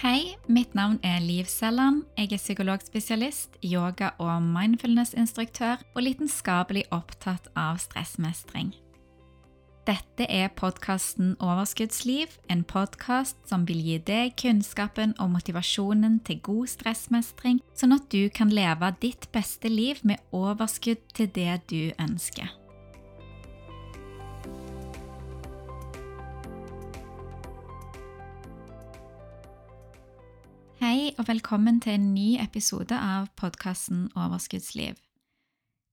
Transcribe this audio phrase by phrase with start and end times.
[0.00, 2.06] Hei, mitt navn er Liv Selland.
[2.16, 8.70] Jeg er psykologspesialist, yoga- og mindfulness-instruktør og lidenskapelig opptatt av stressmestring.
[9.84, 16.72] Dette er podkasten Overskuddsliv, en podkast som vil gi deg kunnskapen og motivasjonen til god
[16.72, 22.48] stressmestring, sånn at du kan leve ditt beste liv med overskudd til det du ønsker.
[31.20, 34.94] Og velkommen til en ny episode av podkasten Overskuddsliv.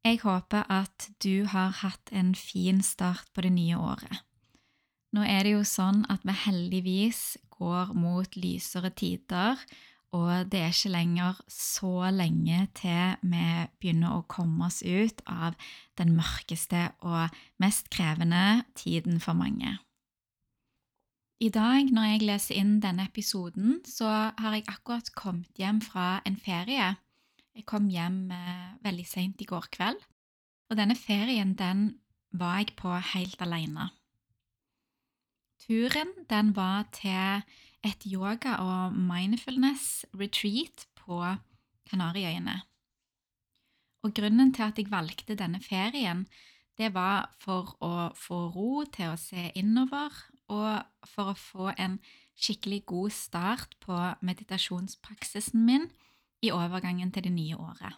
[0.07, 4.21] Jeg håper at du har hatt en fin start på det nye året.
[5.11, 7.19] Nå er det jo sånn at vi heldigvis
[7.57, 9.59] går mot lysere tider,
[10.15, 13.49] og det er ikke lenger så lenge til vi
[13.81, 15.59] begynner å komme oss ut av
[15.99, 19.75] den mørkeste og mest krevende tiden for mange.
[21.37, 26.17] I dag, når jeg leser inn denne episoden, så har jeg akkurat kommet hjem fra
[26.25, 26.95] en ferie.
[27.53, 29.99] Jeg kom hjem eh, veldig seint i går kveld,
[30.71, 31.83] og denne ferien den
[32.33, 33.91] var jeg på helt alene.
[35.61, 37.45] Turen den var til
[37.85, 41.21] et yoga- og mindfulness-retreat på
[41.91, 42.63] Kanariøyene.
[44.01, 46.25] Og grunnen til at jeg valgte denne ferien,
[46.81, 51.99] det var for å få ro til å se innover og for å få en
[52.37, 55.87] skikkelig god start på meditasjonspraksisen min
[56.45, 57.97] i overgangen til det nye året.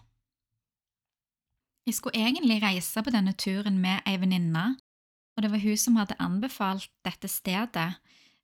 [1.85, 4.77] Jeg skulle egentlig reise på denne turen med ei venninne,
[5.35, 7.93] og det var hun som hadde anbefalt dette stedet,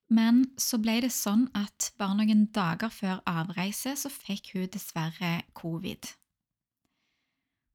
[0.10, 5.40] men så ble det sånn at bare noen dager før avreise så fikk hun dessverre
[5.58, 6.12] covid.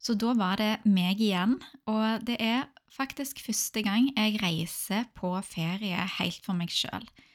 [0.00, 1.58] Så da var det meg igjen,
[1.90, 7.06] og det er faktisk første gang jeg reiser på ferie helt for meg sjøl.
[7.06, 7.26] Selv.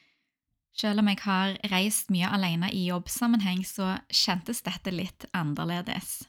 [0.76, 6.26] selv om jeg har reist mye alene i jobbsammenheng, så kjentes dette litt annerledes.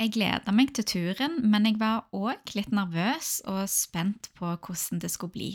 [0.00, 5.00] Jeg gleda meg til turen, men jeg var òg litt nervøs og spent på hvordan
[5.00, 5.50] det skulle bli.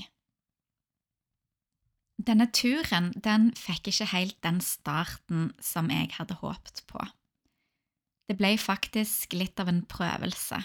[2.21, 7.01] Denne turen den fikk ikke helt den starten som jeg hadde håpet på.
[8.29, 10.61] Det ble faktisk litt av en prøvelse.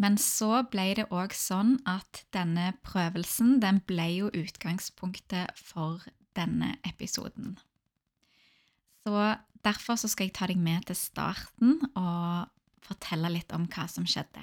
[0.00, 6.02] Men så ble det òg sånn at denne prøvelsen den ble jo utgangspunktet for
[6.34, 7.54] denne episoden.
[9.04, 9.14] Så
[9.64, 12.50] derfor så skal jeg ta deg med til starten og
[12.84, 14.42] fortelle litt om hva som skjedde.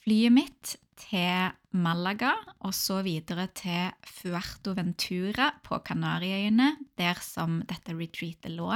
[0.00, 2.32] Flyet mitt til Malaga
[2.64, 8.72] og så videre til Fuerto Ventura på Kanariøyene, der som dette retreatet lå,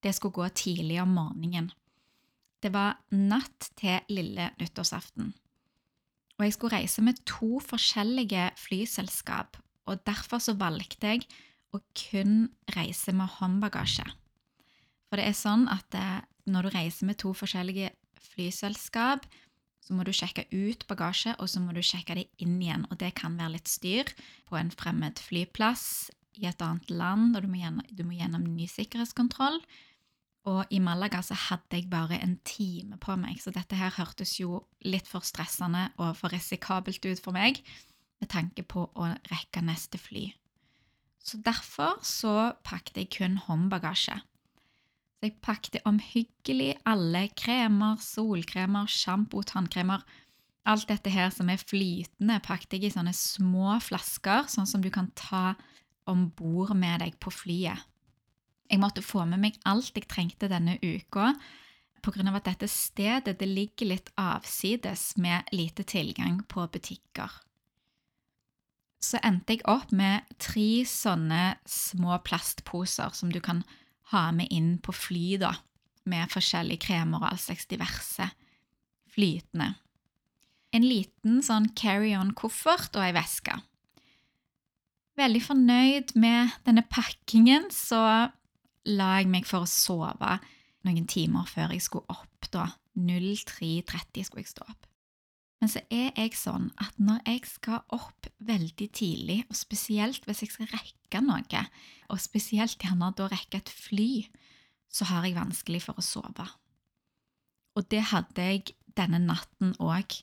[0.00, 1.68] det skulle gå tidlig om morgenen.
[2.60, 5.32] Det var natt til lille nyttårsaften.
[6.38, 11.26] Og jeg skulle reise med to forskjellige flyselskap, og derfor så valgte jeg
[11.74, 14.06] å kun reise med håndbagasje.
[15.08, 16.20] For det er sånn at eh,
[16.50, 17.92] når du reiser med to forskjellige
[18.30, 19.26] flyselskap,
[19.80, 22.86] så må du sjekke ut bagasje, og så må du sjekke det inn igjen.
[22.90, 24.10] Og det kan være litt styr
[24.48, 28.44] på en fremmed flyplass i et annet land, og du må gjennom, du må gjennom
[28.54, 29.58] ny sikkerhetskontroll.
[30.48, 34.38] Og i Malaga så hadde jeg bare en time på meg, så dette her hørtes
[34.40, 37.60] jo litt for stressende og for risikabelt ut for meg
[38.20, 40.30] med tanke på å rekke neste fly.
[41.20, 44.16] Så derfor så pakket jeg kun håndbagasje.
[45.20, 50.06] Så jeg pakket omhyggelig alle kremer, solkremer, sjampo, tannkremer
[50.68, 54.90] Alt dette her som er flytende, pakket jeg i sånne små flasker, sånn som du
[54.92, 55.54] kan ta
[56.10, 57.80] om bord med deg på flyet.
[58.70, 61.34] Jeg måtte få med meg alt jeg trengte denne uka,
[62.00, 62.36] pga.
[62.36, 67.30] at dette stedet det ligger litt avsides med lite tilgang på butikker.
[69.00, 73.64] Så endte jeg opp med tre sånne små plastposer som du kan
[74.12, 75.54] ha med inn på fly, da,
[76.04, 78.28] med forskjellige kremer og all slags diverse
[79.10, 79.74] flytende.
[80.70, 83.56] En liten sånn carry-on-koffert og ei veske.
[85.18, 88.30] Veldig fornøyd med denne pakkingen, så
[88.88, 90.38] la jeg meg for å sove
[90.86, 92.48] noen timer før jeg skulle opp.
[92.50, 92.68] da.
[92.96, 94.86] 03.30 skulle jeg stå opp.
[95.60, 100.40] Men så er jeg sånn at når jeg skal opp veldig tidlig, og spesielt hvis
[100.46, 101.64] jeg skal rekke noe,
[102.08, 104.10] og spesielt gjerne da rekke et fly,
[104.90, 106.46] så har jeg vanskelig for å sove.
[107.76, 110.16] Og det hadde jeg denne natten òg.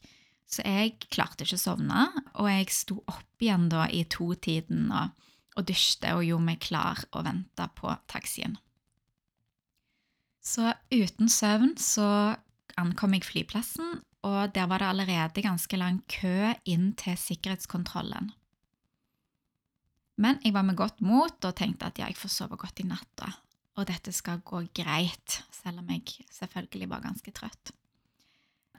[0.47, 2.07] Så jeg klarte ikke å sovne,
[2.39, 5.11] og jeg sto opp igjen da i to-tiden og
[5.57, 8.57] og dusjte og gjorde meg klar og venta på taxien.
[10.47, 12.37] Så uten søvn så
[12.79, 18.31] ankom jeg flyplassen, og der var det allerede ganske lang kø inn til sikkerhetskontrollen.
[20.17, 22.87] Men jeg var med godt mot og tenkte at ja, jeg får sove godt i
[22.89, 23.29] natt, da.
[23.77, 27.73] Og dette skal gå greit, selv om jeg selvfølgelig var ganske trøtt.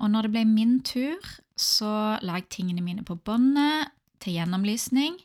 [0.02, 1.22] Og når det ble min tur,
[1.58, 3.92] så la jeg tingene mine på båndet
[4.22, 5.18] til gjennomlysning.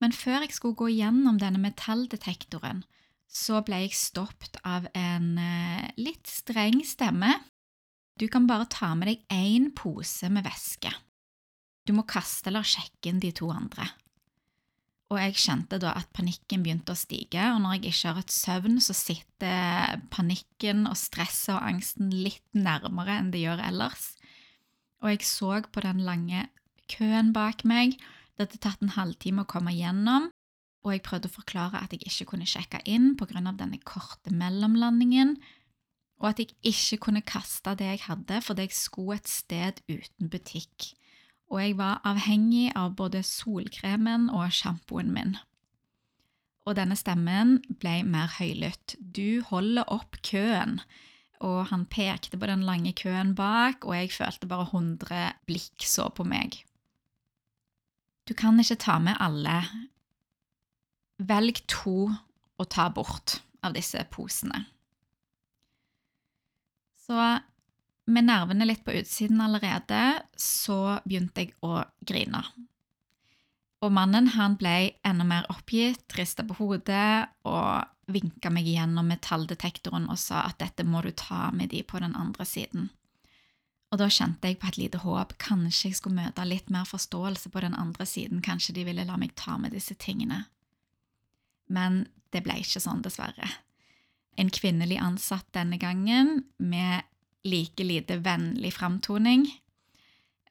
[0.00, 2.82] Men før jeg skulle gå gjennom denne metalldetektoren,
[3.30, 7.36] så ble jeg stoppet av en eh, litt streng stemme.
[8.18, 10.90] Du kan bare ta med deg én pose med væske.
[11.86, 13.86] Du må kaste eller sjekke inn de to andre.
[15.10, 18.34] Og jeg kjente da at panikken begynte å stige, og når jeg ikke har hatt
[18.34, 24.12] søvn, så sitter panikken og stresset og angsten litt nærmere enn det gjør ellers.
[25.02, 26.46] Og jeg så på den lange
[26.90, 27.96] køen bak meg,
[28.40, 30.30] det hadde tatt en halvtime å komme gjennom,
[30.80, 33.42] og jeg prøvde å forklare at jeg ikke kunne sjekke inn pga.
[33.52, 35.36] denne korte mellomlandingen,
[36.20, 40.32] og at jeg ikke kunne kaste det jeg hadde fordi jeg skulle et sted uten
[40.32, 40.94] butikk,
[41.52, 45.36] og jeg var avhengig av både solkremen og sjampoen min.
[46.64, 48.96] Og denne stemmen ble mer høylytt.
[49.00, 50.80] Du holder opp køen.
[51.40, 56.10] Og han pekte på den lange køen bak, og jeg følte bare hundre blikk så
[56.12, 56.60] på meg.
[58.30, 59.58] Du kan ikke ta med alle,
[61.20, 62.06] Velg to
[62.56, 64.62] å ta bort av disse posene.
[67.02, 67.16] Så
[68.06, 72.44] med nervene litt på utsiden allerede, så begynte jeg å grine.
[73.82, 80.06] Og mannen han ble enda mer oppgitt, rista på hodet og vinka meg gjennom metalldetektoren
[80.06, 82.92] og sa at dette må du ta med de på den andre siden.
[83.90, 85.34] Og da kjente jeg på et lite håp.
[85.42, 88.42] Kanskje jeg skulle møte litt mer forståelse på den andre siden.
[88.42, 90.44] Kanskje de ville la meg ta med disse tingene.
[91.66, 93.48] Men det ble ikke sånn, dessverre.
[94.38, 97.02] En kvinnelig ansatt denne gangen med
[97.46, 99.48] like lite vennlig framtoning.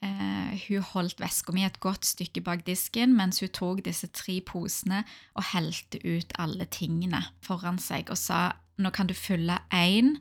[0.03, 4.37] Uh, hun holdt veska mi et godt stykke bak disken mens hun tok disse tre
[4.47, 5.01] posene
[5.35, 10.13] og helte ut alle tingene foran seg og sa nå kan du fylle én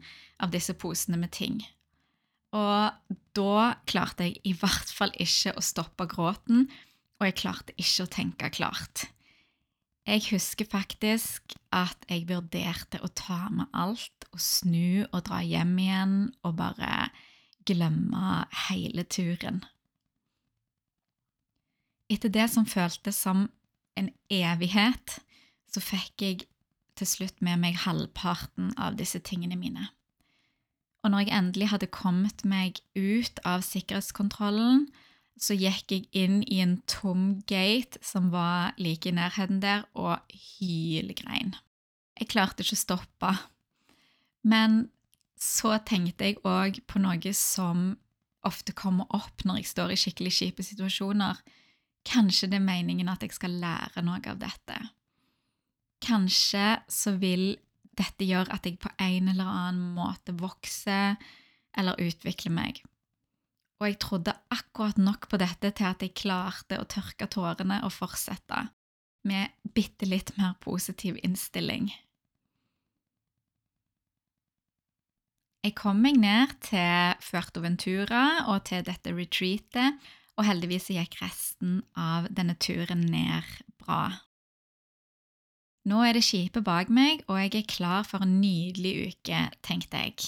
[0.43, 1.61] av disse posene med ting.
[2.57, 6.67] Og da klarte jeg i hvert fall ikke å stoppe gråten,
[7.19, 9.09] og jeg klarte ikke å tenke klart.
[10.09, 15.75] Jeg husker faktisk at jeg vurderte å ta med alt og snu og dra hjem
[15.83, 16.15] igjen
[16.49, 17.11] og bare
[17.69, 19.61] glemme hele turen.
[22.09, 23.51] Etter det som føltes som
[24.01, 25.19] en evighet,
[25.69, 26.47] så fikk jeg
[26.97, 29.91] til slutt med meg halvparten av disse tingene mine.
[31.09, 34.83] Og når jeg endelig hadde kommet meg ut av sikkerhetskontrollen,
[35.41, 40.21] så gikk jeg inn i en tom gate som var like i nærheten der, og
[40.29, 41.55] hylgrein.
[42.21, 43.31] Jeg klarte ikke å stoppe.
[44.45, 44.91] Men
[45.41, 47.95] så tenkte jeg òg på noe som
[48.45, 51.41] ofte kommer opp når jeg står i skikkelig kjipe situasjoner.
[52.05, 54.77] Kanskje det er meningen at jeg skal lære noe av dette.
[56.05, 57.55] Kanskje så vil
[57.99, 61.19] dette gjør at jeg på en eller annen måte vokser
[61.79, 62.81] eller utvikler meg
[63.79, 67.95] og jeg trodde akkurat nok på dette til at jeg klarte å tørke tårene og
[67.95, 68.67] fortsette
[69.29, 71.91] med bitte litt mer positiv innstilling.
[75.67, 79.99] Jeg kom meg ned til Fuertoventura og til dette retreatet,
[80.39, 83.47] og heldigvis gikk resten av denne turen ned
[83.83, 84.07] bra.
[85.87, 90.03] Nå er det skipet bak meg, og jeg er klar for en nydelig uke, tenkte
[90.03, 90.19] jeg.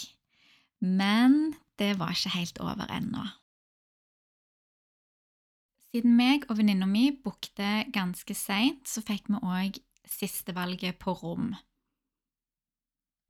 [0.80, 3.26] Men det var ikke helt over ennå.
[5.90, 11.50] Siden meg og venninna mi bookte ganske seint, så fikk vi òg sistevalget på rom.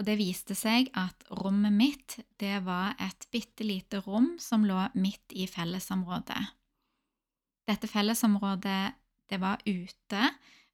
[0.00, 4.87] Og det viste seg at rommet mitt, det var et bitte lite rom som lå
[4.97, 6.41] midt i fellesområdet.
[7.69, 8.95] Dette fellesområdet,
[9.29, 10.23] det var ute,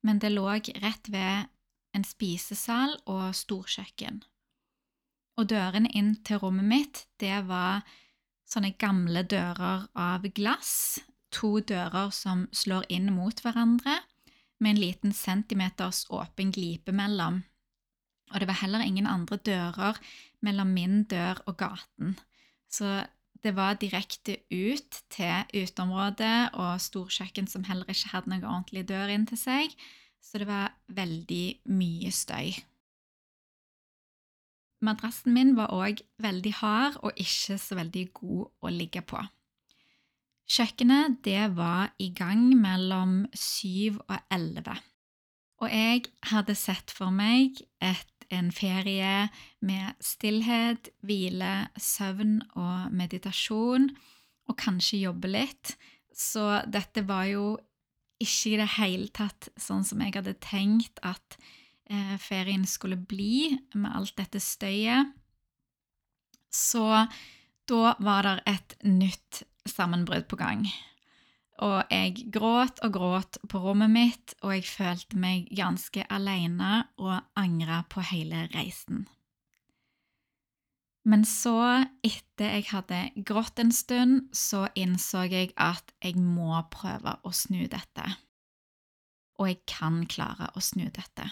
[0.06, 1.50] men det lå rett ved
[1.96, 4.22] en spisesal og storkjøkken.
[5.36, 7.82] Og dørene inn til rommet mitt, det var
[8.46, 11.00] sånne gamle dører av glass
[11.34, 13.98] to dører som slår inn mot hverandre,
[14.58, 17.42] med en liten centimeters åpen glipe mellom.
[18.32, 19.98] Og det var heller ingen andre dører
[20.40, 22.16] mellom min dør og gaten,
[22.72, 23.04] så
[23.44, 29.12] det var direkte ut til uteområdet og storkjøkken som heller ikke hadde noen ordentlig dør
[29.12, 29.74] inn til seg,
[30.22, 32.56] så det var veldig mye støy.
[34.84, 39.22] Madrassen min var òg veldig hard og ikke så veldig god å ligge på.
[40.46, 44.76] Kjøkkenet det var i gang mellom syv og elleve.
[45.64, 49.28] Og jeg hadde sett for meg et, en ferie
[49.64, 53.90] med stillhet, hvile, søvn og meditasjon,
[54.46, 55.74] og kanskje jobbe litt.
[56.16, 57.56] Så dette var jo
[58.22, 61.36] ikke i det hele tatt sånn som jeg hadde tenkt at
[61.90, 65.12] eh, ferien skulle bli, med alt dette støyet.
[66.48, 66.86] Så
[67.68, 70.64] da var det et nytt sammenbrudd på gang.
[71.64, 77.14] Og jeg gråt og gråt på rommet mitt, og jeg følte meg ganske alene og
[77.38, 79.06] angra på hele reisen.
[81.06, 87.14] Men så, etter jeg hadde grått en stund, så innså jeg at jeg må prøve
[87.22, 88.06] å snu dette.
[89.38, 91.28] Og jeg kan klare å snu dette.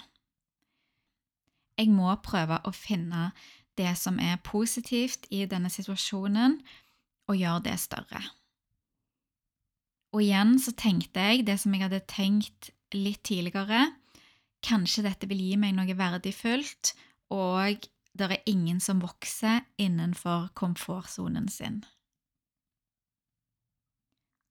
[1.75, 3.33] Jeg må prøve å finne
[3.75, 6.61] det som er positivt i denne situasjonen,
[7.27, 8.21] og gjøre det større.
[10.15, 13.89] Og igjen så tenkte jeg det som jeg hadde tenkt litt tidligere.
[14.65, 16.95] Kanskje dette vil gi meg noe verdifullt,
[17.35, 21.83] og det er ingen som vokser innenfor komfortsonen sin.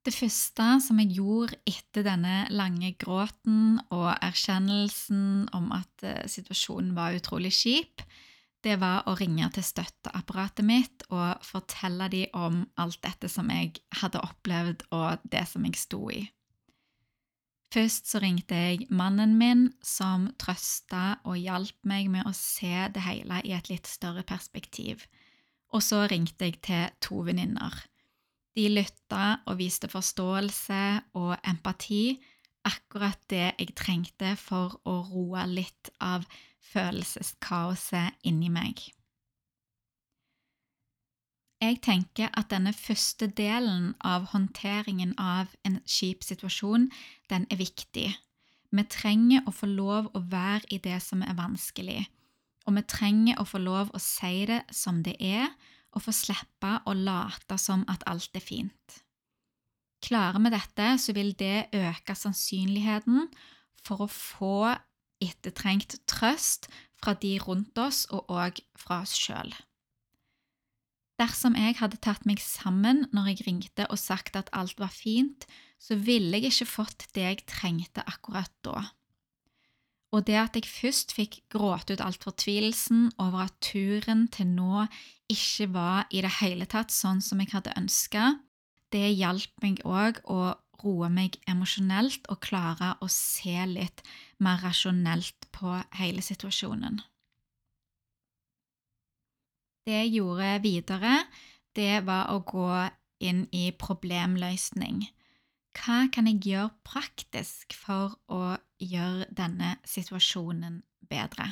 [0.03, 6.91] Det første som jeg gjorde etter denne lange gråten og erkjennelsen om at eh, situasjonen
[6.98, 8.03] var utrolig kjip,
[8.63, 13.75] det var å ringe til støtteapparatet mitt og fortelle dem om alt dette som jeg
[14.00, 16.24] hadde opplevd, og det som jeg sto i.
[17.74, 23.01] Først så ringte jeg mannen min, som trøsta og hjalp meg med å se det
[23.01, 25.08] hele i et litt større perspektiv.
[25.74, 27.74] Og så ringte jeg til to venninner.
[28.53, 30.84] De lytta og viste forståelse
[31.17, 32.22] og empati,
[32.67, 36.25] akkurat det jeg trengte for å roe litt av
[36.74, 38.82] følelseskaoset inni meg.
[41.63, 46.89] Jeg tenker at denne første delen av håndteringen av en kjip situasjon,
[47.32, 48.10] den er viktig.
[48.74, 52.01] Vi trenger å få lov å være i det som er vanskelig,
[52.67, 55.48] og vi trenger å få lov å si det som det er,
[55.93, 59.02] og få slippe å late som at alt er fint.
[60.03, 63.29] Klarer vi dette, så vil det øke sannsynligheten
[63.83, 64.74] for å få
[65.24, 66.67] ettertrengt trøst
[67.00, 69.53] fra de rundt oss og òg fra oss sjøl.
[71.22, 75.45] Dersom jeg hadde tatt meg sammen når jeg ringte og sagt at alt var fint,
[75.79, 78.89] så ville jeg ikke fått det jeg trengte akkurat da.
[80.13, 84.86] Og det at jeg først fikk gråte ut alt fortvilelsen over at turen til nå
[85.31, 88.33] ikke var i det hele tatt sånn som jeg hadde ønska,
[88.93, 94.03] det hjalp meg òg å roe meg emosjonelt og klare å se litt
[94.43, 97.00] mer rasjonelt på hele situasjonen.
[99.83, 101.15] Det jeg gjorde videre,
[101.75, 102.69] det var å gå
[103.23, 105.03] inn i problemløsning.
[105.73, 111.50] Hva kan jeg gjøre praktisk for å gjøre denne situasjonen bedre?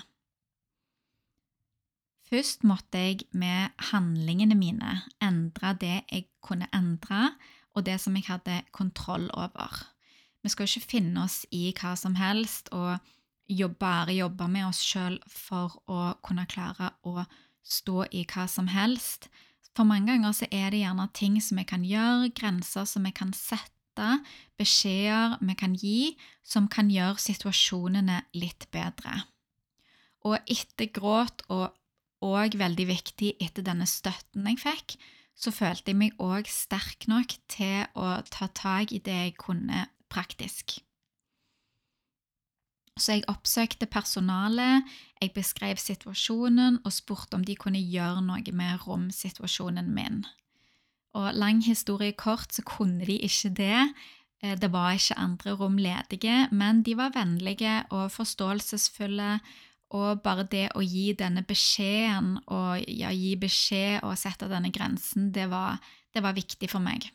[2.32, 7.34] Først måtte jeg med handlingene mine endre det jeg kunne endre,
[7.76, 9.82] og det som jeg hadde kontroll over.
[10.44, 13.04] Vi skal ikke finne oss i hva som helst og
[13.80, 17.26] bare jobbe med oss sjøl for å kunne klare å
[17.68, 19.28] stå i hva som helst.
[19.76, 23.12] For mange ganger så er det gjerne ting som vi kan gjøre, grenser som vi
[23.12, 24.08] kan sette,
[24.56, 29.20] beskjeder vi kan gi, som kan gjøre situasjonene litt bedre.
[30.24, 31.76] Og etter gråt, og
[32.22, 34.96] òg veldig viktig etter denne støtten jeg fikk,
[35.36, 39.88] så følte jeg meg òg sterk nok til å ta tak i det jeg kunne
[40.12, 40.80] praktisk.
[43.00, 44.86] Så jeg oppsøkte personalet,
[45.22, 50.22] jeg beskrev situasjonen og spurte om de kunne gjøre noe med romsituasjonen min.
[51.18, 53.80] Og lang historie kort så kunne de ikke det.
[54.44, 59.40] Eh, det var ikke andre rom ledige, men de var vennlige og forståelsesfulle
[59.92, 65.32] og bare det å gi denne beskjeden, og ja, gi beskjed og sette denne grensen,
[65.36, 65.82] det var,
[66.16, 67.10] det var viktig for meg.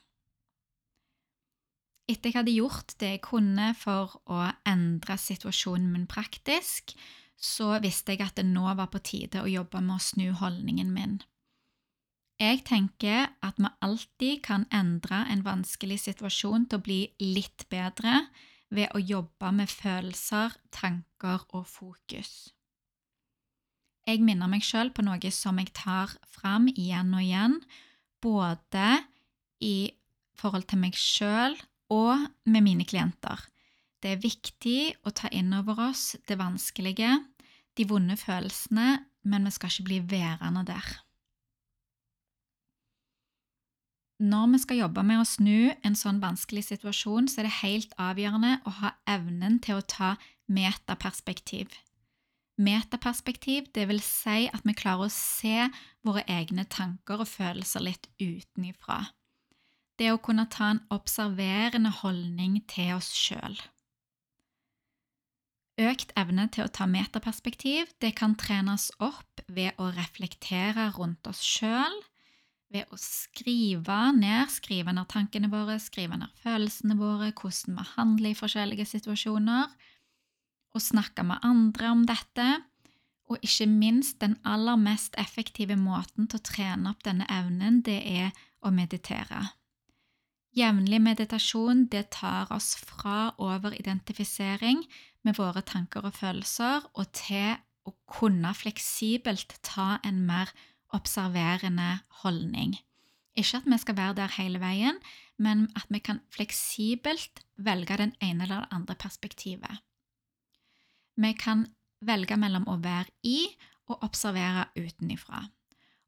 [2.06, 6.92] Etter jeg hadde gjort det jeg kunne for å endre situasjonen min praktisk,
[7.36, 10.92] så visste jeg at det nå var på tide å jobbe med å snu holdningen
[10.94, 11.18] min.
[12.36, 18.26] Jeg tenker at vi alltid kan endre en vanskelig situasjon til å bli litt bedre
[18.68, 22.55] ved å jobbe med følelser, tanker og fokus.
[24.06, 27.56] Jeg minner meg sjøl på noe som jeg tar fram igjen og igjen,
[28.22, 28.90] både
[29.64, 29.90] i
[30.38, 31.56] forhold til meg sjøl
[31.92, 33.40] og med mine klienter.
[34.02, 37.16] Det er viktig å ta inn over oss det vanskelige,
[37.76, 40.86] de vonde følelsene, men vi skal ikke bli værende der.
[44.22, 47.98] Når vi skal jobbe med å snu en sånn vanskelig situasjon, så er det helt
[48.00, 50.14] avgjørende å ha evnen til å ta
[50.48, 51.74] metaperspektiv.
[52.56, 55.68] Metaperspektiv, vil si at vi klarer å se
[56.06, 59.04] våre egne tanker og følelser litt utenifra.
[59.98, 63.56] det å kunne ta en observerende holdning til oss sjøl.
[65.80, 71.42] Økt evne til å ta metaperspektiv det kan trenes opp ved å reflektere rundt oss
[71.44, 71.96] sjøl,
[72.72, 78.32] ved å skrive ned, skrive ned tankene våre, skrive ned følelsene våre, hvordan vi handler
[78.32, 79.68] i forskjellige situasjoner,
[80.76, 82.46] og snakke med andre om dette,
[83.26, 87.98] og ikke minst den aller mest effektive måten til å trene opp denne evnen, det
[88.06, 88.30] er
[88.62, 89.48] å meditere.
[90.56, 94.84] Jevnlig meditasjon det tar oss fra overidentifisering
[95.26, 100.52] med våre tanker og følelser og til å kunne fleksibelt ta en mer
[100.96, 102.78] observerende holdning.
[103.36, 104.96] Ikke at vi skal være der hele veien,
[105.36, 109.82] men at vi kan fleksibelt velge den ene eller det andre perspektivet.
[111.16, 111.66] Vi kan
[112.04, 113.46] velge mellom å være i
[113.88, 115.46] og observere utenifra.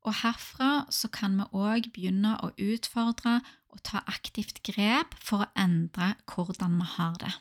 [0.06, 3.40] Og herfra så kan vi òg begynne å utfordre
[3.72, 7.34] og ta aktivt grep for å endre hvordan vi har det.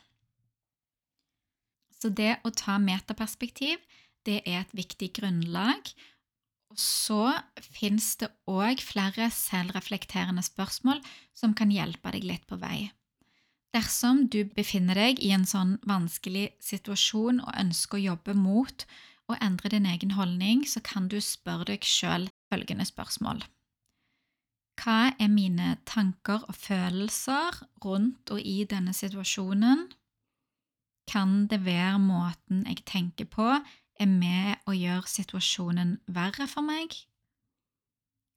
[1.97, 3.81] Så det å ta metaperspektiv,
[4.27, 5.89] det er et viktig grunnlag.
[6.67, 7.31] Og så
[7.63, 11.00] fins det òg flere selvreflekterende spørsmål
[11.38, 12.89] som kan hjelpe deg litt på vei.
[13.75, 18.88] Dersom du befinner deg i en sånn vanskelig situasjon og ønsker å jobbe mot
[19.27, 23.43] å endre din egen holdning, så kan du spørre deg sjøl følgende spørsmål.
[24.77, 29.88] Hva er mine tanker og følelser rundt og i denne situasjonen?
[31.09, 33.47] Kan det være måten jeg tenker på,
[33.97, 36.93] er med å gjøre situasjonen verre for meg?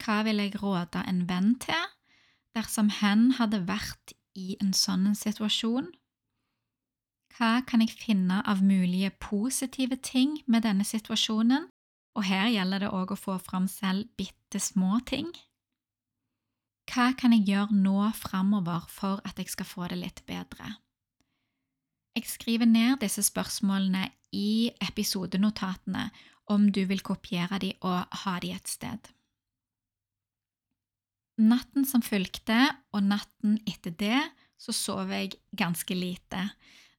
[0.01, 1.91] Hva vil jeg råde en venn til
[2.57, 5.91] dersom hen hadde vært i en sånn situasjon?
[7.37, 11.69] Hva kan jeg finne av mulige positive ting med denne situasjonen?
[12.19, 15.31] Og her gjelder det òg å få fram selv bitte små ting.
[16.91, 20.75] Hva kan jeg gjøre nå framover for at jeg skal få det litt bedre?
[22.19, 26.09] Jeg skriver ned disse spørsmålene i episodenotatene
[26.51, 28.99] om du vil kopiere de og ha de et sted.
[31.41, 32.59] Natten som fulgte,
[32.93, 34.21] og natten etter det,
[34.61, 36.51] så sov jeg ganske lite.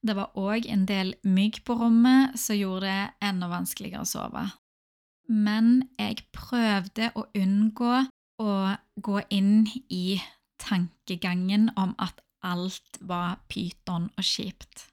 [0.02, 4.42] Det var òg en del mygg på rommet som gjorde det enda vanskeligere å sove.
[5.30, 7.92] Men jeg prøvde å unngå
[8.42, 8.54] å
[8.98, 10.18] gå inn i
[10.62, 14.88] tankegangen om at alt var pyton og kjipt.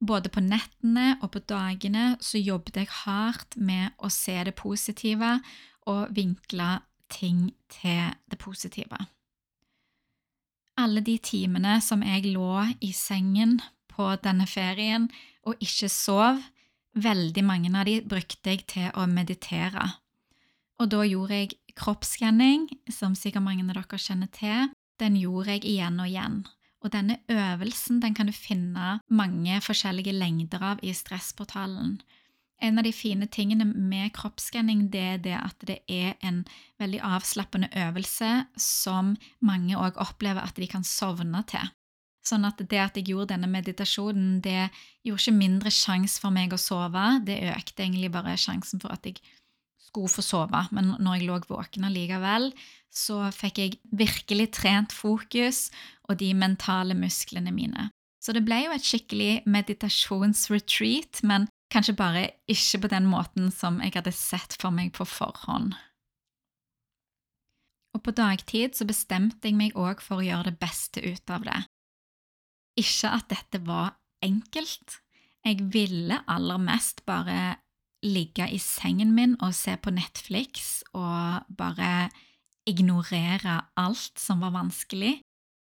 [0.00, 5.36] Både på nettene og på dagene så jobbet jeg hardt med å se det positive
[5.90, 6.78] og vinkle
[7.10, 8.98] ting til det positive.
[10.80, 13.58] Alle de timene som jeg lå i sengen
[13.90, 15.10] på denne ferien
[15.44, 16.40] og ikke sov,
[16.94, 19.84] veldig mange av de brukte jeg til å meditere.
[20.80, 24.70] Og da gjorde jeg kroppsskanning, som sikkert mange av dere kjenner til.
[25.00, 26.40] Den gjorde jeg igjen og igjen.
[26.80, 31.98] Og denne øvelsen den kan du finne mange forskjellige lengder av i Stressportalen.
[32.60, 36.42] En av de fine tingene med kroppsskanning det er det at det er en
[36.80, 41.70] veldig avslappende øvelse som mange òg opplever at de kan sovne til.
[42.20, 44.68] Sånn at det at jeg gjorde denne meditasjonen, det
[45.06, 49.08] gjorde ikke mindre sjanse for meg å sove, det økte egentlig bare sjansen for at
[49.08, 49.22] jeg
[49.88, 50.60] skulle få sove.
[50.76, 52.50] Men når jeg lå våken allikevel,
[52.92, 55.70] så fikk jeg virkelig trent fokus
[56.10, 57.88] og de mentale musklene mine.
[58.20, 63.78] Så det ble jo et skikkelig meditasjonsretreat, men kanskje bare ikke på den måten som
[63.82, 65.74] jeg hadde sett for meg på forhånd.
[67.94, 71.46] Og på dagtid så bestemte jeg meg òg for å gjøre det beste ut av
[71.46, 71.58] det.
[72.78, 75.00] Ikke at dette var enkelt.
[75.46, 77.58] Jeg ville aller mest bare
[78.04, 82.08] ligge i sengen min og se på Netflix og bare
[82.68, 85.18] ignorere alt som var vanskelig,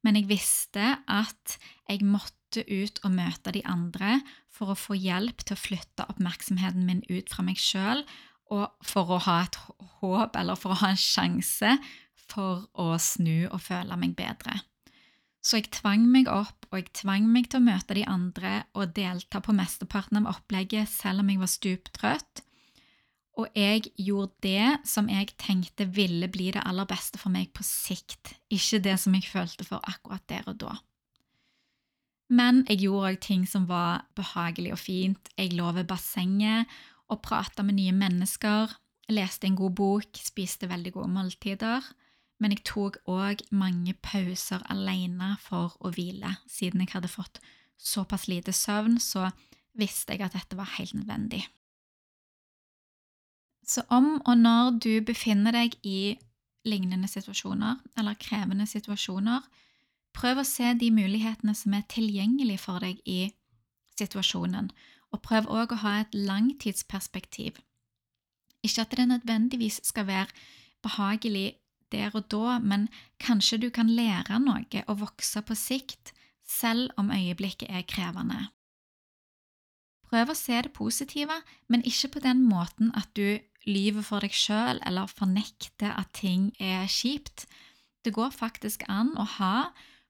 [0.03, 1.57] men jeg visste at
[1.89, 4.21] jeg måtte ut og møte de andre
[4.53, 8.05] for å få hjelp til å flytte oppmerksomheten min ut fra meg sjøl,
[8.53, 9.57] og for å ha et
[9.99, 11.75] håp, eller for å ha en sjanse
[12.29, 14.61] for å snu og føle meg bedre.
[15.45, 18.95] Så jeg tvang meg opp, og jeg tvang meg til å møte de andre og
[18.97, 22.41] delta på mesteparten av opplegget selv om jeg var stuptrøtt.
[23.35, 27.65] Og jeg gjorde det som jeg tenkte ville bli det aller beste for meg på
[27.67, 30.77] sikt, ikke det som jeg følte for akkurat der og da.
[32.29, 35.29] Men jeg gjorde òg ting som var behagelig og fint.
[35.37, 36.71] Jeg lå ved bassenget
[37.11, 38.73] og prata med nye mennesker,
[39.13, 41.85] leste en god bok, spiste veldig gode måltider.
[42.41, 46.33] Men jeg tok òg mange pauser alene for å hvile.
[46.49, 47.39] Siden jeg hadde fått
[47.77, 49.29] såpass lite søvn, så
[49.77, 51.43] visste jeg at dette var helt nødvendig.
[53.65, 56.15] Så om og når du befinner deg i
[56.65, 59.41] lignende situasjoner eller krevende situasjoner,
[60.15, 63.33] prøv å se de mulighetene som er tilgjengelige for deg i
[63.99, 64.71] situasjonen,
[65.13, 67.59] og prøv òg å ha et langtidsperspektiv.
[68.65, 70.33] Ikke at det nødvendigvis skal være
[70.83, 71.55] behagelig
[71.93, 72.87] der og da, men
[73.21, 76.13] kanskje du kan lære noe og vokse på sikt,
[76.45, 78.49] selv om øyeblikket er krevende.
[80.05, 84.35] Prøv å se det positive, men ikke på den måten at du lyver for deg
[84.35, 87.47] sjøl eller fornekter at ting er kjipt.
[88.05, 89.55] Det går faktisk an å ha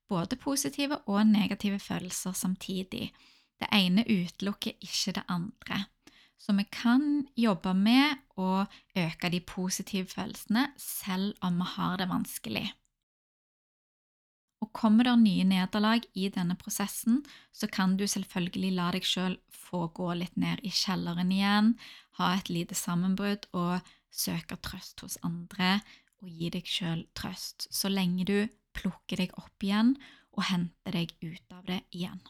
[0.10, 3.12] både positive og negative følelser samtidig.
[3.60, 5.86] Det ene utelukker ikke det andre.
[6.38, 8.66] Så vi kan jobbe med å
[8.98, 12.66] øke de positive følelsene selv om vi har det vanskelig.
[14.62, 19.38] Og kommer det nye nederlag i denne prosessen, så kan du selvfølgelig la deg sjøl
[19.52, 21.74] få gå litt ned i kjelleren igjen,
[22.20, 25.80] ha et lite sammenbrudd og søke trøst hos andre
[26.22, 28.38] og gi deg sjøl trøst, så lenge du
[28.76, 29.96] plukker deg opp igjen
[30.36, 32.22] og henter deg ut av det igjen.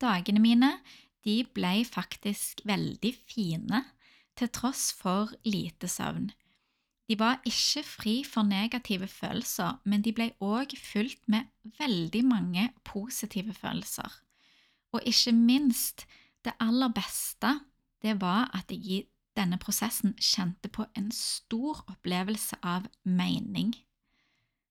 [0.00, 0.74] Dagene mine
[1.26, 3.84] de ble faktisk veldig fine,
[4.38, 6.30] til tross for lite søvn.
[7.10, 12.68] De var ikke fri for negative følelser, men de ble òg fylt med veldig mange
[12.86, 14.08] positive følelser.
[14.94, 16.06] Og ikke minst,
[16.44, 17.58] det aller beste,
[18.00, 19.00] det var at jeg i
[19.36, 23.74] denne prosessen kjente på en stor opplevelse av mening.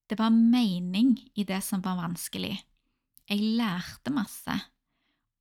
[0.10, 2.56] Det var mening i det som var vanskelig.
[3.30, 4.56] Jeg lærte masse,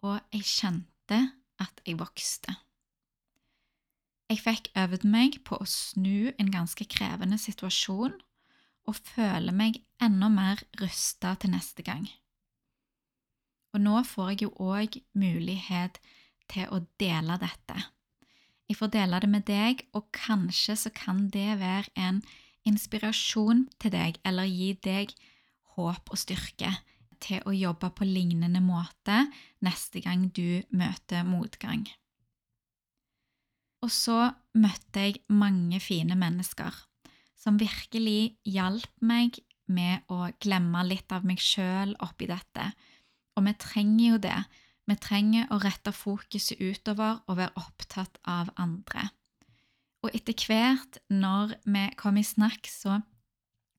[0.04, 1.20] og jeg kjente
[1.58, 2.52] at jeg vokste.
[4.28, 8.12] Jeg fikk øvd meg på å snu en ganske krevende situasjon
[8.88, 12.04] og føle meg enda mer rusta til neste gang.
[13.72, 15.96] Og nå får jeg jo òg mulighet
[16.52, 17.78] til å dele dette.
[18.68, 22.20] Jeg får dele det med deg, og kanskje så kan det være en
[22.68, 25.14] inspirasjon til deg, eller gi deg
[25.78, 26.74] håp og styrke
[27.22, 29.24] til å jobbe på lignende måte
[29.64, 31.86] neste gang du møter motgang.
[33.82, 36.74] Og så møtte jeg mange fine mennesker
[37.38, 39.38] som virkelig hjalp meg
[39.70, 42.72] med å glemme litt av meg sjøl oppi dette.
[43.36, 44.38] Og vi trenger jo det.
[44.88, 49.10] Vi trenger å rette fokuset utover og være opptatt av andre.
[50.02, 53.00] Og etter hvert, når vi kom i snakk, så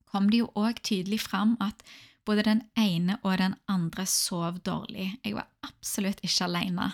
[0.10, 1.84] kom det jo òg tydelig fram at
[2.28, 5.14] både den ene og den andre sov dårlig.
[5.24, 6.92] Jeg var absolutt ikke alene.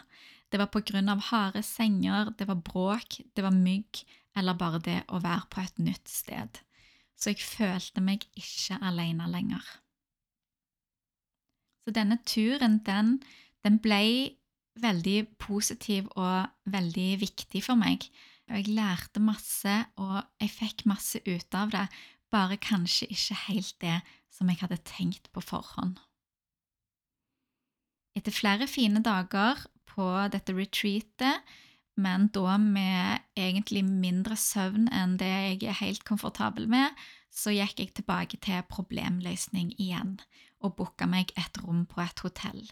[0.51, 0.69] Det var
[1.09, 5.61] av harde senger, det var bråk, det var mygg, eller bare det å være på
[5.61, 6.61] et nytt sted.
[7.15, 9.63] Så jeg følte meg ikke alene lenger.
[11.83, 13.19] Så denne turen, den,
[13.63, 14.35] den ble
[14.81, 18.07] veldig positiv og veldig viktig for meg.
[18.49, 21.85] Og jeg lærte masse, og jeg fikk masse ut av det,
[22.33, 23.99] bare kanskje ikke helt det
[24.33, 25.97] som jeg hadde tenkt på forhånd.
[28.15, 31.41] Etter flere fine dager på dette retreatet,
[31.95, 36.91] men da med egentlig mindre søvn enn det jeg er helt komfortabel med,
[37.31, 40.17] så gikk jeg tilbake til problemløsning igjen
[40.63, 42.63] og booka meg et rom på et hotell.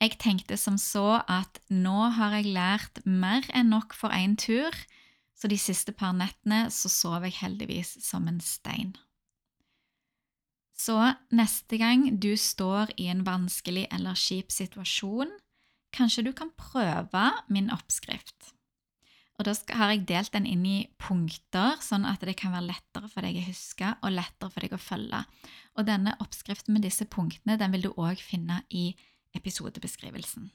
[0.00, 4.74] Jeg tenkte som så at nå har jeg lært mer enn nok for én tur,
[5.36, 8.94] så de siste par nettene så sov jeg heldigvis som en stein.
[10.76, 10.98] Så
[11.32, 15.32] neste gang du står i en vanskelig eller kjip situasjon,
[15.96, 18.52] Kanskje du kan prøve min oppskrift.
[19.36, 23.08] Og Da har jeg delt den inn i punkter, sånn at det kan være lettere
[23.12, 25.24] for deg å huske og lettere for deg å følge.
[25.76, 28.94] Og denne oppskriften med disse punktene den vil du òg finne i
[29.36, 30.50] episodebeskrivelsen.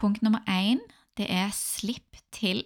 [0.00, 0.80] Punkt nummer én
[1.18, 2.62] det er slipp til.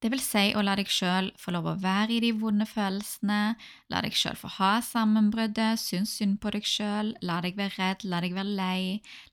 [0.00, 3.54] Det vil si å la deg sjøl få lov å være i de vonde følelsene,
[3.92, 8.06] la deg sjøl få ha sammenbruddet, synes synd på deg sjøl, la deg være redd,
[8.08, 8.84] la deg være lei,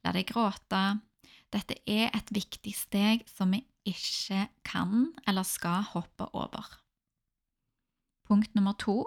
[0.04, 0.84] la deg gråte.
[1.56, 6.68] Dette er et viktig steg som vi ikke kan eller skal hoppe over.
[8.28, 9.06] Punkt nummer to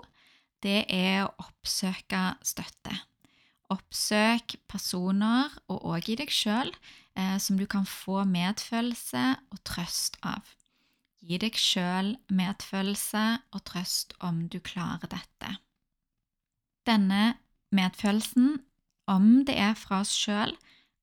[0.65, 2.97] det er å oppsøke støtte.
[3.71, 6.73] Oppsøk personer, og òg i deg sjøl,
[7.15, 10.57] eh, som du kan få medfølelse og trøst av.
[11.21, 15.55] Gi deg sjøl medfølelse og trøst om du klarer dette.
[16.89, 17.37] Denne
[17.71, 18.59] medfølelsen,
[19.07, 20.57] om det er fra oss sjøl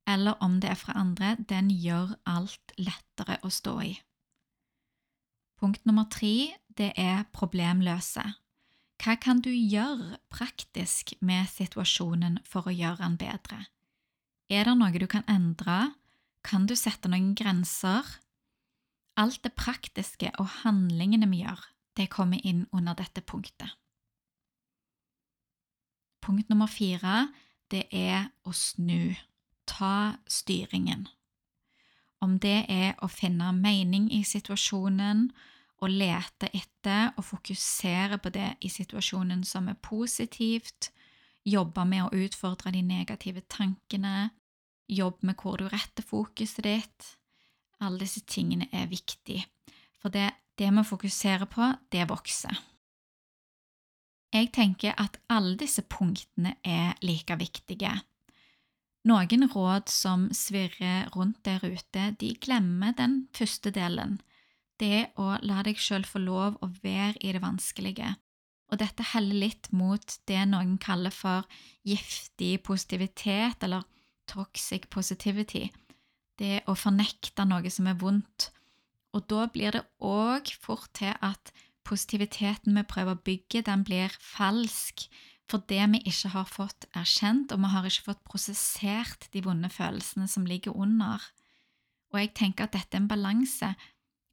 [0.07, 3.93] eller om det er fra andre, den gjør alt lettere å stå i.
[5.59, 8.23] Punkt nummer tre det er problemløse.
[8.97, 13.59] Hva kan du gjøre praktisk med situasjonen for å gjøre den bedre?
[14.49, 15.93] Er det noe du kan endre?
[16.43, 18.07] Kan du sette noen grenser?
[19.17, 21.61] Alt det praktiske og handlingene vi gjør,
[21.97, 23.69] det kommer inn under dette punktet.
[26.21, 27.27] Punkt nummer fire
[27.71, 29.15] det er å snu.
[29.67, 31.09] Ta styringen.
[32.23, 35.27] Om det er å finne mening i situasjonen,
[35.77, 40.91] å lete etter og fokusere på det i situasjonen som er positivt,
[41.47, 44.31] jobbe med å utfordre de negative tankene,
[44.87, 47.11] jobbe med hvor du retter fokuset ditt.
[47.79, 49.45] Alle disse tingene er viktige,
[50.01, 52.57] for det, det vi fokuserer på, det vokser.
[54.33, 57.93] Jeg tenker at alle disse punktene er like viktige.
[59.07, 64.17] Noen råd som svirrer rundt der ute, de glemmer den første delen,
[64.81, 68.15] det å la deg sjøl få lov å være i det vanskelige.
[68.71, 71.47] Og dette heller litt mot det noen kaller for
[71.87, 73.85] giftig positivitet, eller
[74.27, 75.69] toxic positivity.
[76.37, 78.51] Det å fornekte noe som er vondt.
[79.15, 81.53] Og da blir det òg fort til at
[81.87, 85.07] positiviteten vi prøver å bygge, den blir falsk
[85.47, 90.27] fordi vi ikke har fått erkjent, og vi har ikke fått prosessert de vonde følelsene
[90.27, 91.23] som ligger under.
[92.11, 93.69] Og jeg tenker at dette er en balanse.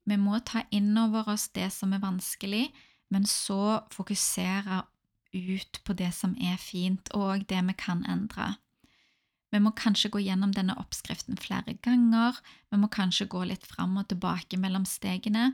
[0.05, 2.69] Vi må ta inn over oss det som er vanskelig,
[3.12, 4.83] men så fokusere
[5.35, 8.55] ut på det som er fint, og det vi kan endre.
[9.55, 12.37] Vi må kanskje gå gjennom denne oppskriften flere ganger,
[12.71, 15.53] vi må kanskje gå litt fram og tilbake mellom stegene,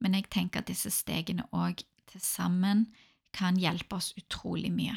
[0.00, 2.86] men jeg tenker at disse stegene òg til sammen
[3.36, 4.96] kan hjelpe oss utrolig mye.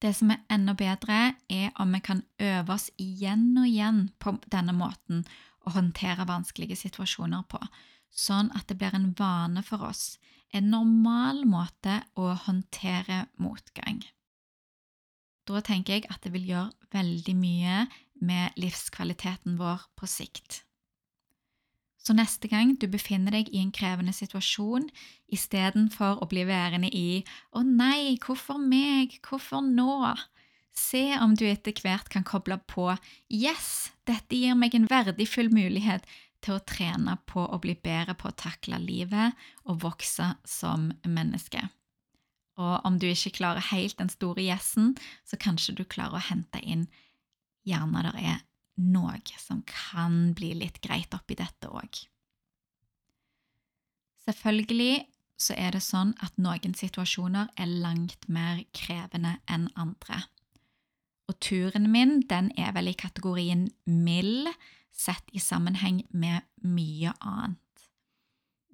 [0.00, 4.32] Det som er enda bedre, er om vi kan øve oss igjen og igjen på
[4.48, 5.26] denne måten
[5.66, 7.60] å håndtere vanskelige situasjoner på,
[8.10, 10.18] sånn at det blir en vane for oss,
[10.52, 14.02] en normal måte å håndtere motgang.
[15.46, 17.84] Da tenker jeg at det vil gjøre veldig mye
[18.22, 20.62] med livskvaliteten vår på sikt.
[22.00, 24.88] Så neste gang du befinner deg i en krevende situasjon,
[25.28, 29.20] istedenfor å bli værende i 'Å nei, hvorfor meg?
[29.20, 30.16] Hvorfor nå?'
[30.76, 32.96] Se om du etter hvert kan koble på
[33.28, 36.06] 'Yes, dette gir meg en verdifull mulighet
[36.40, 41.68] til å trene på å bli bedre på å takle livet og vokse som menneske'.
[42.60, 46.60] Og om du ikke klarer helt den store gjessen, så kanskje du klarer å hente
[46.60, 46.88] inn
[47.64, 48.40] gjerne det er
[48.80, 52.06] noe som kan bli litt greit oppi dette òg.
[54.24, 55.06] Selvfølgelig
[55.40, 60.22] så er det sånn at noen situasjoner er langt mer krevende enn andre.
[61.30, 64.50] Og turen min den er vel i kategorien mild
[64.90, 67.58] sett i sammenheng med mye annet.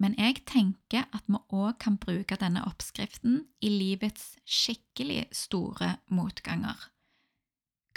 [0.01, 6.77] Men jeg tenker at vi òg kan bruke denne oppskriften i livets skikkelig store motganger.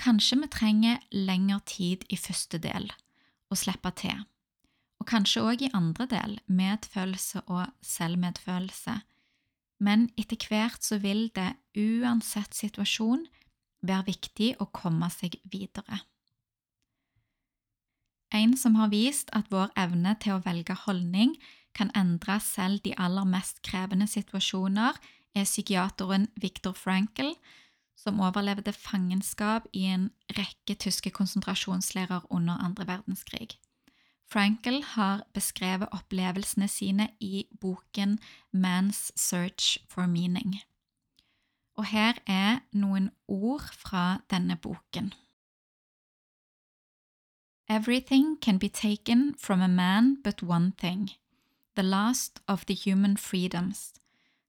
[0.01, 2.89] Kanskje vi trenger lengre tid i første del,
[3.53, 4.23] å slippe til,
[5.01, 8.97] og kanskje òg i andre del, medfølelse og selvmedfølelse,
[9.81, 13.27] men etter hvert så vil det, uansett situasjon,
[13.83, 16.03] være viktig å komme seg videre.
[18.31, 21.35] En som har vist at vår evne til å velge holdning
[21.75, 24.95] kan endre selv de aller mest krevende situasjoner,
[25.35, 27.35] er psykiateren Viktor Frankl,
[27.95, 33.59] som overlevde fangenskap i en rekke tyske konsentrasjonsleirer under andre verdenskrig.
[34.31, 38.19] Frankel har beskrevet opplevelsene sine i boken
[38.55, 40.61] Man's Search for Meaning.
[41.77, 45.13] Og her er noen ord fra denne boken.
[47.69, 51.11] Everything can be taken from a man but one thing,
[51.77, 53.95] the last of the human freedoms,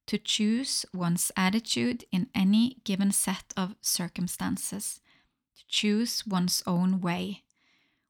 [0.08, 5.00] to choose one's attitude in any given set of circumstances,
[5.56, 7.44] to choose one's own way.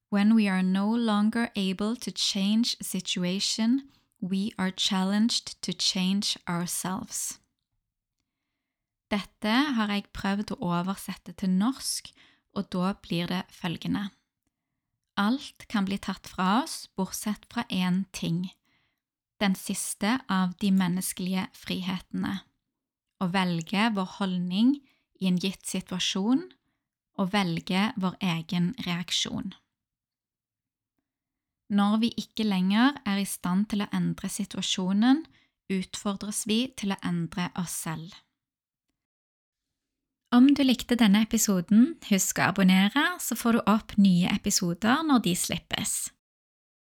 [0.10, 3.89] When we are no longer able to change a situation,
[4.21, 7.40] we are challenged to change ourselves.
[9.12, 12.12] Dette har jeg prøvd å oversette til norsk,
[12.56, 14.08] og da blir det følgende.
[15.19, 18.47] Alt kan bli tatt fra oss bortsett fra én ting–
[19.41, 22.43] den siste av de menneskelige frihetene,
[23.21, 24.76] å velge vår holdning
[25.17, 26.43] i en gitt situasjon
[27.17, 29.50] og velge vår egen reaksjon.
[31.74, 35.24] Når vi ikke lenger er i stand til å endre situasjonen,
[35.71, 38.12] utfordres vi til å endre oss selv.
[40.32, 45.26] Om du likte denne episoden, husk å abonnere, så får du opp nye episoder når
[45.26, 45.96] de slippes.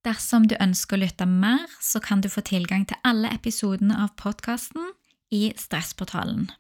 [0.04, 4.12] Dersom du ønsker å lytte mer, så kan du få tilgang til alle episodene av
[4.20, 4.90] podkasten
[5.32, 6.50] i Stressportalen.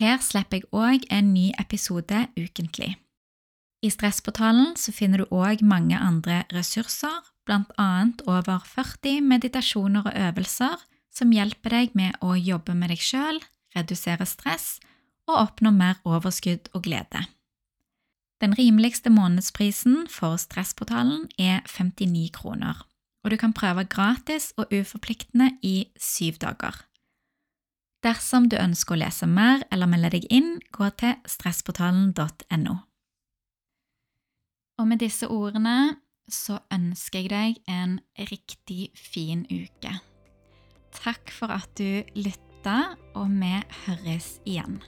[0.00, 2.94] Her slipper jeg òg en ny episode ukentlig.
[3.84, 7.20] I Stressportalen finner du òg mange andre ressurser,
[7.52, 10.80] annet over 40 meditasjoner og øvelser
[11.12, 13.42] som hjelper deg med å jobbe med deg sjøl,
[13.76, 14.78] redusere stress
[15.32, 17.26] og oppnå mer overskudd og glede.
[18.42, 22.86] Den rimeligste månedsprisen for Stressportalen er 59 kroner,
[23.24, 26.74] og du kan prøve gratis og uforpliktende i syv dager.
[28.02, 32.74] Dersom du ønsker å lese mer eller melde deg inn, gå til stressportalen.no.
[34.82, 39.94] Og med disse ordene så ønsker jeg deg en riktig fin uke.
[40.98, 43.54] Takk for at du lytta, og vi
[43.86, 44.80] høres igjen.